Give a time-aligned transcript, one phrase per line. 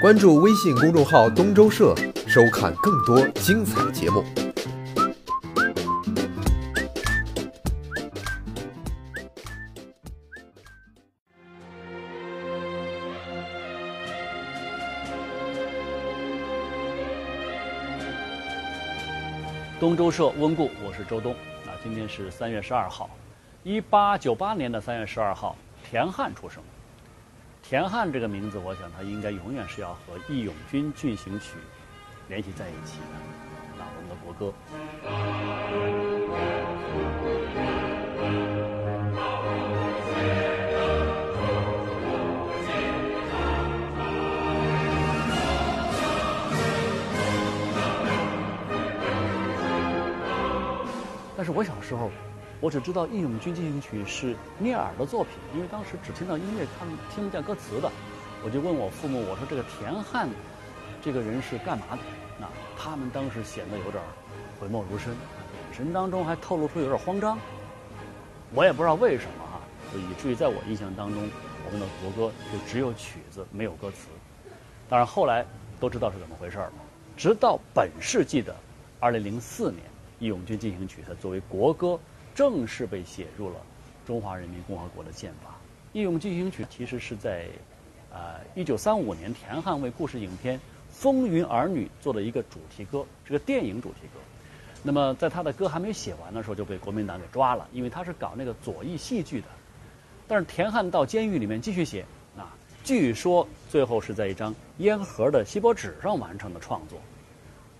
[0.00, 1.94] 关注微信公众号“东周社”，
[2.26, 4.24] 收看更多精彩节目。
[19.78, 21.34] 东周社温故，我是周东。
[21.66, 23.10] 啊，今天是三月十二号，
[23.62, 25.54] 一八九八年的三月十二号，
[25.84, 26.62] 田汉出生。
[27.62, 31.56] 田汉这个名字，我想他应该永远是要和《义勇军进行曲》
[32.28, 33.04] 联系在一起的。
[33.78, 34.52] 那我们的国歌。
[51.36, 52.10] 但是我小时候，
[52.60, 57.90] 我只知道《义勇军进行曲》是聂耳的作品，因为当时只听到音乐，看听不见歌词的。
[58.44, 60.28] 我就问我父母，我说这个田汉
[61.00, 62.02] 这个人是干嘛的？
[62.38, 64.02] 那他们当时显得有点
[64.60, 67.38] 讳莫如深，眼神当中还透露出有点慌张。
[68.54, 71.30] 我也不知道为什么啊，就以至于在我印象当中，
[71.64, 74.08] 我们的国歌就只有曲子没有歌词。
[74.86, 75.46] 当然后来
[75.80, 76.72] 都知道是怎么回事了，
[77.16, 78.54] 直到本世纪的
[78.98, 79.82] 二零零四年。
[80.22, 81.98] 《义勇军进行曲》它作为国歌
[82.34, 83.56] 正式被写入了
[84.06, 85.50] 中华人民共和国的宪法。
[85.92, 87.46] 《义勇进行曲》其实是在
[88.12, 90.58] 呃一九三五年田汉为故事影片
[90.90, 94.20] 《风云儿女》做的一个主题歌，是个电影主题歌。
[94.82, 99.46] 那么在他的歌还没写完的时候就被国民党给抓了，因为他是搞那个左翼戏剧的。
[100.26, 102.04] 但是田汉到监狱里面继续写
[102.36, 106.98] 啊，据说最后是在一张烟盒的锡箔纸上完成的创作，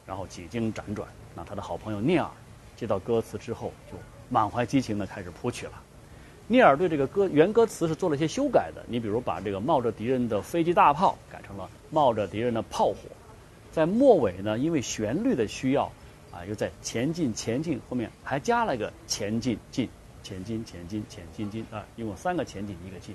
[0.05, 1.09] 然后几经辗转。
[1.35, 2.29] 那他的好朋友聂耳
[2.77, 3.97] 接到歌词之后，就
[4.31, 5.73] 满怀激情的开始谱曲了。
[6.47, 12.97] 聂耳对这个歌原歌词是做了一些修改的，你比如把这个冒着敌人的飞机大炮改成了冒着敌人的炮火，
[13.71, 15.85] 在末尾呢，因为旋律的需要，
[16.33, 19.89] 啊，又在前进前进后面还加了一个前进进
[20.23, 23.15] 前进前进前进进啊，一共三个前进一个进。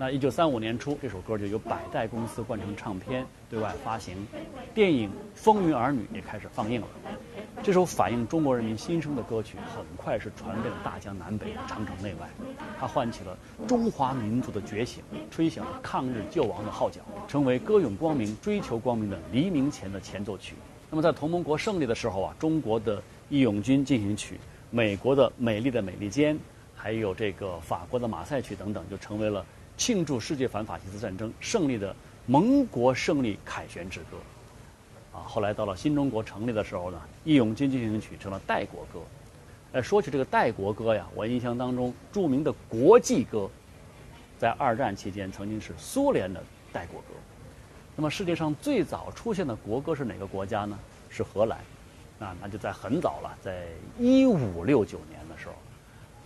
[0.00, 4.14] 那一九三五年初，这首歌就由百代公司灌成唱片对外发行，
[4.72, 6.86] 电影《风云儿女》也开始放映了。
[7.64, 12.28] 这首反映中国人民心声的歌曲，很快是传遍了大江南北、长城内外。
[12.78, 13.36] 它唤起了
[13.66, 20.54] 中华民族的觉醒，吹响了抗日救亡的号角，成为歌咏光明、追求光明的黎明前的前奏曲。
[20.90, 22.98] 那么，在同盟国胜利的时候啊，中国的
[23.30, 24.36] 《义勇军进行曲》、
[24.70, 26.36] 美国的《美丽的美利坚》，
[26.72, 29.44] 还有这个法国的《马赛曲》等等，就成为了。
[29.78, 31.94] 庆祝世界反法西斯战争胜利的
[32.26, 34.16] 盟国胜利凯旋之歌，
[35.14, 39.00] 啊，后来到了新中国成立的时候呢，《义勇军进行曲》成了代国歌。
[39.72, 43.48] 哎，说起这个代国歌呀，我印象当中著名的国际歌，
[44.38, 47.06] 在二战期间曾经是苏联的代国歌。
[47.94, 50.78] 那么世界上最早出现的国歌是哪个国家呢？
[51.08, 51.58] 是荷兰。
[52.18, 55.54] 啊，那就在很早了，在一五六九年的时候，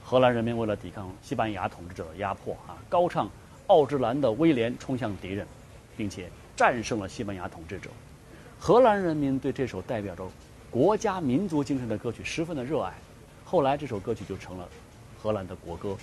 [0.04, 3.30] 荷兰人民为了抵抗西班牙统治者的压迫啊，高唱。
[3.68, 5.46] 奥之兰的威廉冲向敌人，
[5.96, 7.88] 并且战胜了西班牙统治者。
[8.58, 10.28] 荷兰人民对这首代表着
[10.70, 12.92] 国家民族精神的歌曲十分的热爱。
[13.44, 14.68] 后来这首歌曲就成了
[15.22, 15.96] 荷兰的国歌。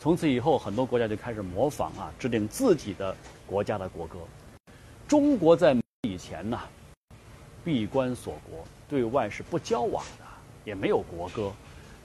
[0.00, 3.14] 从此以后，很多国家就开始模仿啊，制定自己的
[3.46, 4.18] 国家的国歌。
[5.06, 6.58] 中国在以前呢，
[7.62, 10.24] 闭关锁国，对外是不交往的，
[10.64, 11.52] 也没有国歌。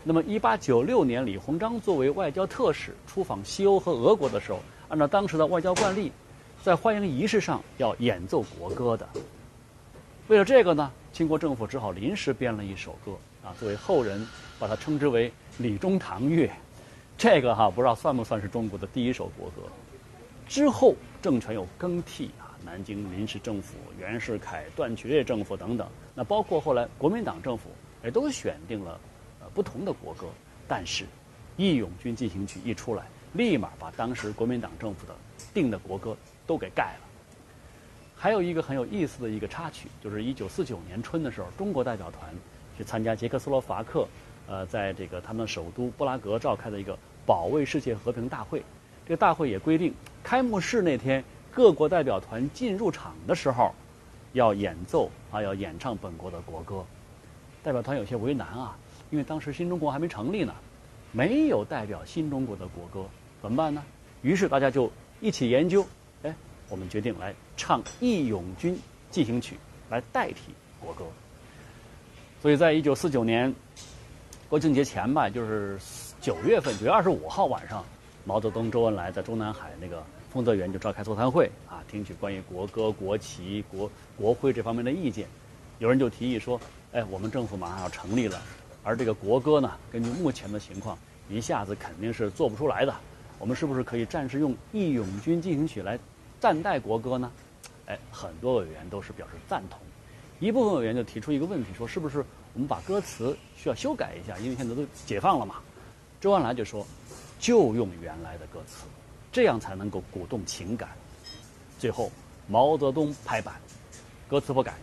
[0.02, 4.60] 那么，一八九六年，李鸿章作为外交特使出访西欧和俄国的时候。
[4.88, 6.12] 按照当时的外交惯例，
[6.64, 9.08] 在欢迎仪式上要演奏国歌的。
[10.30, 13.12] 为了这个呢，清国政府只好临时编了一首歌
[13.44, 14.26] 啊，作为后人
[14.58, 16.48] 把它称之为《李中堂乐》。
[17.18, 19.62] 这个哈不知道算不算是中国的第一首国歌。
[20.48, 27.70] 之后政权有更替啊，南京临时政府、袁世凯、段祺瑞政府等等，那包括后来国民党政府
[28.04, 29.00] 也都选定了
[29.54, 30.28] 不同的国歌。
[30.68, 31.04] 但是
[31.58, 33.04] 《义勇军进行曲》一出来。
[33.34, 35.16] 立马把当时国民党政府的
[35.54, 37.02] 定的国歌都给盖了。
[38.16, 42.34] 还有一个很有意思的一个插曲，就是一九四九年春的时候，中国代表团
[42.76, 44.08] 去参加捷克斯洛伐克，
[44.48, 48.64] 呃，在这个他们首都布拉格召开的一个保卫世界和平大会。
[49.06, 49.94] 这个大会也规定，
[50.24, 53.76] 开幕式那天各国代表团进入场的时候，
[54.34, 56.84] 要演奏啊，要演唱本国的国歌。
[57.62, 58.76] 代表团有些为难啊，
[59.10, 60.54] 因为当时新中国还没成立呢，
[61.12, 63.08] 没有代表新中国的国歌。
[63.42, 63.84] 怎么办呢？
[64.22, 64.92] 于是大家就
[65.22, 65.86] 一起研究，
[66.24, 66.36] 哎，
[66.70, 68.78] 我们决定来唱《义勇军
[69.10, 69.56] 进行曲》
[69.90, 71.06] 来代替国歌。
[72.42, 73.54] 所以在一九四九年
[74.48, 75.80] 国庆节前吧，就是
[76.22, 77.84] 九月份，九月二十五号晚上，
[78.26, 85.28] 毛泽东、周恩来在中南海那个丰泽园就召开座谈会啊，听取关于国歌、国旗、国国徽这方面的意见。
[85.80, 86.60] 有人就提议说
[86.92, 88.42] ：“哎，我们政府马上要成立了，
[88.84, 90.98] 而这个国歌呢，根据目前的情况，
[91.30, 92.96] 一下子肯定是做不出来的。
[93.38, 95.98] 我们是不是可以暂时用《义勇军进行曲》来
[96.40, 97.32] 暂代国歌呢？”
[97.88, 99.80] 哎，很多委员都是表示赞同。
[100.40, 102.24] 一部分委员就提出一个问题，说：“是不是
[102.54, 104.38] 我们把歌词需要修改一下？
[104.38, 105.56] 因为现在都解放了嘛。”
[106.22, 106.86] 周恩来就说
[107.40, 108.86] ：“就用原来的歌词，
[109.32, 110.90] 这样才能够鼓动情感。”
[111.80, 112.12] 最后，
[112.48, 113.56] 毛泽东拍板，
[114.30, 114.76] 歌词不改。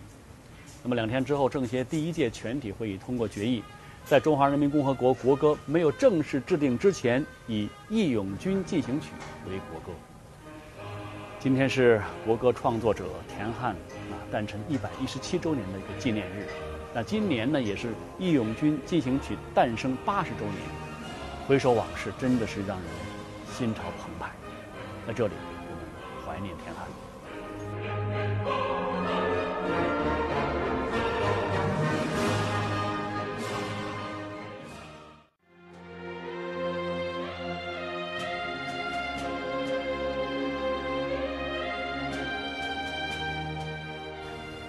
[0.82, 3.62] 那么两天之后，政协第一届全体会议通过决议，
[4.06, 9.08] 在中华人民共和国国歌没有正式制定之前，以《义勇军进行曲》
[9.50, 9.92] 为国歌。
[11.40, 16.46] 今天是国歌创作者田汉啊诞辰一百一十七周年的一个纪念日。
[16.94, 20.54] 那今年呢，也是《义勇军进行曲》诞生八十周年。
[21.48, 22.86] 回首往事，真的是让人
[23.52, 24.30] 心潮澎湃。
[25.04, 26.86] 在这里，我们怀念田汉。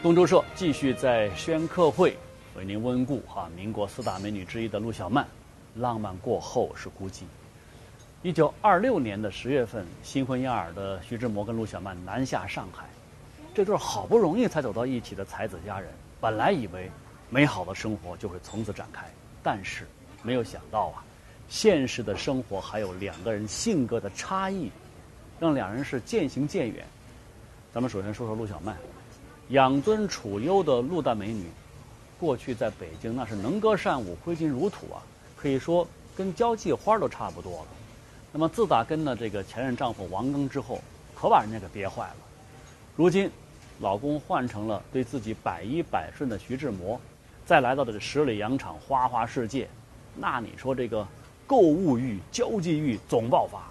[0.08, 2.16] 东周社继续在宣客会
[2.56, 5.28] 为您温故哈民国四大美女之一的陆小曼，
[5.76, 7.24] 浪漫过后是孤寂。
[8.24, 12.86] 一九二六年的十月份，新婚燕尔的徐志摩跟陆小曼南下上海，
[13.54, 16.90] 这对好不容易才走到一起的才子佳人，本来以为
[17.30, 19.12] 美好的生活就会从此展开，
[19.44, 19.86] 但是
[20.24, 21.04] 没有想到啊，
[21.50, 24.72] 现实的生活还有两个人性格的差异，
[25.38, 26.88] 让两人是渐行渐远。
[27.74, 28.74] 咱们首先说说陆小曼。
[29.50, 31.46] 养尊处优的陆大美女，
[32.20, 35.00] 过去在北京那是能歌善舞、挥金如土啊，
[35.38, 37.68] 可以说跟交际花都差不多了。
[38.34, 40.82] 那么自打跟了这个前任丈夫王庚之后，
[41.16, 42.16] 可把人家给憋坏了。
[42.98, 43.32] 如今，
[43.80, 47.00] 老公换成了对自己百依百顺的徐志摩，
[47.46, 49.66] 再来到这十里洋场、花花世界，
[50.14, 51.08] 那你说这个
[51.46, 53.64] 购物欲、交际欲总爆发。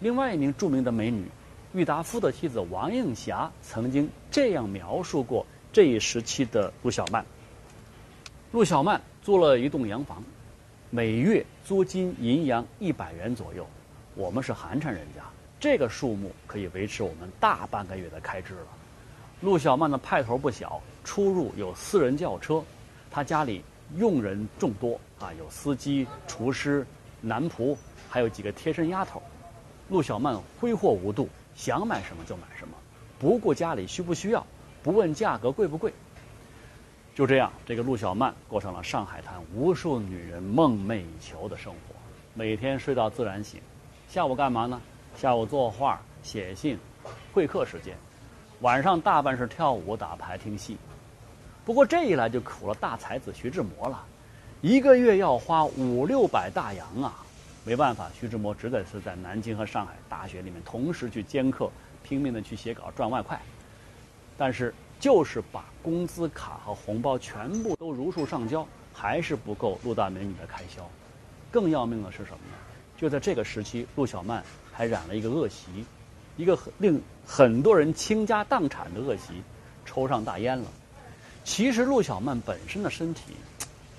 [0.00, 1.26] 另外一名著名的美女。
[1.74, 7.26] 郁达夫的妻子王映霞曾经这样描述过这一时期的陆小曼：
[8.52, 10.22] 陆小曼租了一栋洋房，
[10.90, 13.66] 每月租金银洋一百元左右。
[14.14, 15.24] 我们是寒碜人家，
[15.58, 18.66] 这个数目可以维持我们大半个月的开支了。
[19.40, 22.62] 陆小曼的派头不小，出入有私人轿车，
[23.10, 23.64] 她家里
[23.96, 26.86] 佣人众多啊，有司机、厨师、
[27.20, 27.76] 男仆，
[28.08, 29.20] 还有几个贴身丫头。
[29.88, 31.28] 陆小曼挥霍无度。
[31.56, 32.74] 想买什么就买什么，
[33.18, 34.46] 不顾家里需不需要，
[34.82, 35.92] 不问价格贵不贵。
[37.14, 41.94] 就这样，这个陆小曼过上了上海滩无数女人梦寐以求的生活。
[42.34, 43.60] 每天睡到自然醒，
[44.08, 44.80] 下午干嘛呢？
[45.16, 46.78] 下午作画、写信、
[47.32, 47.96] 会客时间，
[48.60, 50.76] 晚上大半是跳舞、打牌、听戏。
[51.64, 54.04] 不过这一来就苦了大才子徐志摩了，
[54.60, 57.24] 一个月要花五六百大洋啊。
[57.64, 61.68] 没办法，徐志摩只得是在南京和上海大学里面同时去兼课，
[62.08, 63.40] 拼命的去写稿赚外快。
[64.36, 70.88] 但是就是把工资卡和红包全部都如数上交，还是不够陆大美女的开销。
[71.50, 72.54] 更要命的是什么呢？
[72.96, 75.66] 就在这个时期，陆小曼还染了一个恶习，
[76.36, 79.42] 一个令很多人倾家荡产的恶习，
[79.84, 80.66] 抽上大烟了。
[81.44, 83.34] 其实陆小曼本身的身体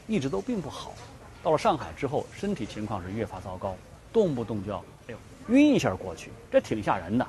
[0.07, 0.93] 一直都并不好。
[1.41, 3.75] 到了上海之后，身体情况是越发糟糕，
[4.11, 7.27] 动不动就要哎呦晕一下过去，这挺吓人的。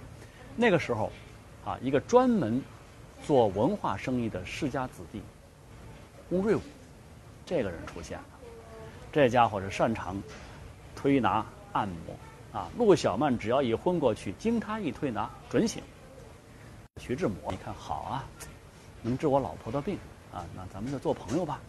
[0.57, 1.11] 那个时候，
[1.65, 2.63] 啊，一个专门
[3.25, 5.23] 做文化生意的世家子弟
[6.31, 6.61] 翁瑞武，
[7.47, 8.25] 这个人出现了。
[9.13, 10.17] 这家伙是擅长
[10.95, 12.69] 推拿按摩啊。
[12.79, 15.83] 陆小曼只要一昏过去，经他一推拿准醒。
[17.01, 18.25] 徐志摩一看好啊，
[19.03, 19.99] 能治我老婆的病
[20.33, 21.61] 啊，那咱们就做朋友吧。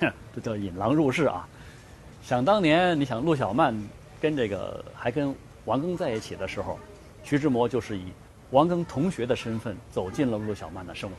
[0.00, 1.48] 哼 这叫引狼入室啊！
[2.22, 3.74] 想当年，你想陆小曼
[4.20, 5.34] 跟这个还跟
[5.64, 6.78] 王庚在一起的时候，
[7.24, 8.04] 徐志摩就是以
[8.50, 11.16] 王庚同学的身份走进了陆小曼的生活。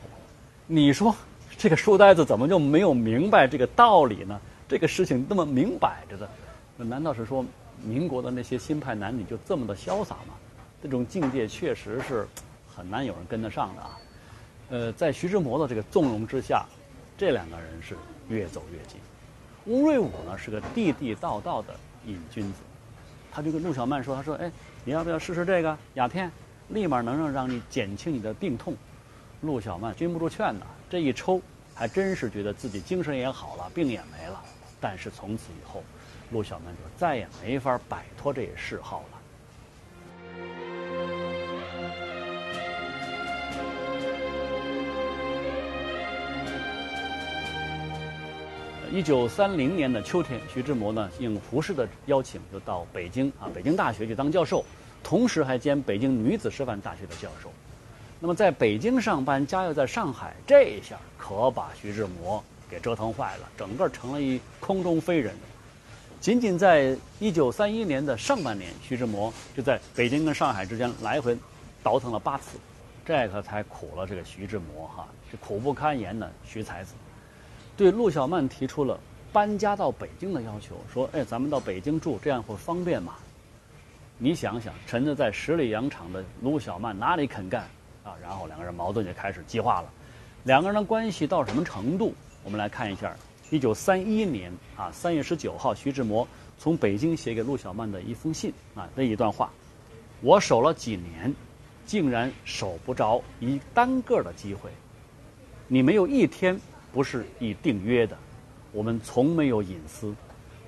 [0.66, 1.14] 你说
[1.56, 4.40] 这个书呆子怎么就没有明白这个道理呢？
[4.68, 6.28] 这个事情那么明摆着的，
[6.76, 7.44] 难道是说
[7.82, 10.34] 民国的那些新派男女就这么的潇洒吗？
[10.82, 12.26] 这种境界确实是
[12.66, 13.98] 很难有人跟得上的啊！
[14.70, 16.64] 呃，在徐志摩的这个纵容之下，
[17.18, 17.96] 这两个人是。
[18.28, 19.00] 越走越近，
[19.64, 21.74] 翁瑞武呢是个地地道道的
[22.06, 22.60] 瘾君子，
[23.32, 24.50] 他就跟陆小曼说：“他说，哎，
[24.84, 26.30] 你要不要试试这个鸦片？
[26.68, 28.76] 立马能让让你减轻你的病痛。”
[29.42, 31.40] 陆小曼禁不住劝呐，这一抽，
[31.74, 34.42] 还真是觉得自己精神也好了，病也没了。
[34.80, 35.82] 但是从此以后，
[36.30, 39.19] 陆小曼就再也没法摆脱这嗜好了。
[48.92, 54.64] 一九三零年的秋天，徐志摩呢应胡适的邀请，就到北京啊，北京大学去当教授，
[55.00, 57.52] 同时还兼北京女子师范大学的教授。
[58.18, 65.36] 那么在北京上班，家又在上海，这一下可把徐志摩给折腾坏了，整个成了一空中飞人。
[66.20, 71.38] 仅仅在一九三一年的上半年，徐志摩就在北京跟上海之间来回
[71.80, 72.58] 倒腾了八次，
[73.06, 76.92] 这可才苦了这个徐志摩哈，这苦不堪言的，徐才子。
[77.80, 79.00] 对陆小曼提出了
[79.32, 83.14] 搬家到北京的要求，说：“哎，咱们到北京住，这样会方便吗？”
[84.20, 87.62] 你想想，沉着在十里洋场的陆小曼哪里肯干
[88.04, 88.12] 啊？
[88.20, 89.90] 然后两个人矛盾就开始激化了。
[90.44, 92.12] 两个人的关系到什么程度？
[92.44, 93.16] 我们来看一下，
[93.48, 99.50] 一九三一年啊三月十九号，徐志摩从北京写给陆小曼的一封信啊，那一段话
[100.20, 101.34] ：“我守了几年，
[101.86, 104.68] 竟然守不着一单个的机会。
[105.66, 106.60] 你没有一天。”
[106.92, 108.16] 不是以订约的，
[108.72, 110.14] 我们从没有隐私。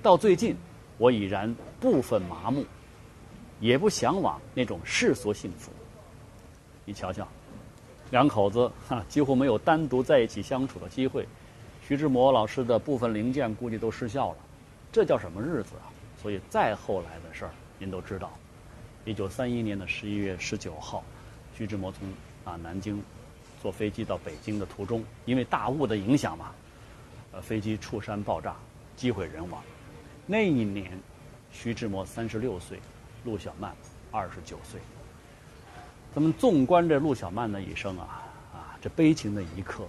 [0.03, 0.57] 到最近，
[0.99, 2.65] 我已然部分麻木，
[3.61, 5.71] 也不向往那种世俗幸福。
[6.85, 7.27] 你瞧瞧，
[8.11, 11.27] 两口子哈几乎没有单独在一起相处的机会。
[11.87, 14.37] 徐志摩老师的部分零件估计都失效了，
[14.93, 15.91] 这叫什么日子啊？
[16.21, 18.33] 所以再后来的事儿，您都知道。
[19.05, 21.03] 一九三一年的十一月十九号，
[21.57, 22.09] 徐志摩从
[22.45, 23.03] 啊南京。
[23.63, 26.51] 坐飞机到北京的途中，因为大雾的影响嘛，
[27.31, 28.57] 呃，飞机触山爆炸，
[28.97, 29.63] 机毁人亡。
[30.27, 30.99] 那一年，
[31.53, 32.81] 徐志摩三十六岁，
[33.25, 33.73] 陆小曼
[34.11, 34.81] 二十九岁。
[36.13, 39.85] 咱们纵观这陆小曼的一生啊，啊，这悲情的一刻，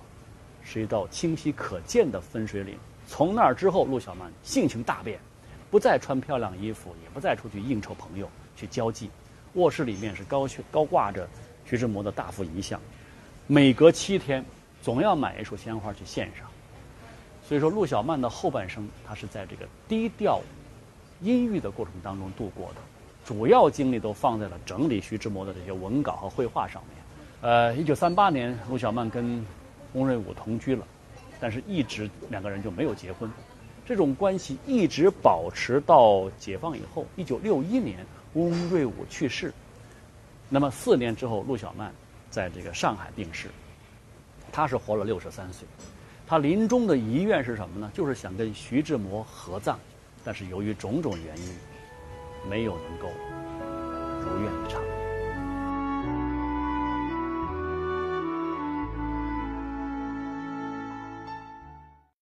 [0.64, 2.78] 是一道清晰可见的分水岭。
[3.08, 5.20] 从那儿之后，陆小曼性情大变，
[5.72, 9.10] 不再穿漂亮衣服，也不再出去应酬朋友去交际，
[9.56, 11.28] 卧室里面是高悬高挂着
[11.66, 12.80] 徐志摩的大幅遗像。
[13.46, 14.44] 每隔七天，
[14.82, 16.48] 总要买一束鲜花去献上。
[17.46, 20.40] 所以说，陆小曼的后半生，她是在这个低调、
[21.22, 22.76] 阴郁的过程当中度过的，
[23.26, 27.04] 主要精力都放在了整理徐志摩的这些文稿和绘画上面。
[27.42, 29.46] 呃，一九三八年，陆小曼跟
[29.92, 30.88] 翁瑞武同居了，
[31.42, 33.30] 但是一直两个人就没有结婚，
[33.86, 37.06] 这种关系一直保持到解放以后。
[37.18, 39.54] 一九六一年，翁瑞武去世，
[40.48, 41.94] 那么四年之后，陆小曼。
[42.34, 43.48] 在这个上海病逝，
[44.52, 45.68] 他是活了六十三岁。
[46.26, 47.92] 他临终的遗愿是什么呢？
[47.94, 49.78] 就是想跟徐志摩合葬，
[50.24, 51.56] 但是由于种种原因，
[52.50, 53.08] 没有能够
[54.26, 54.82] 如愿以偿。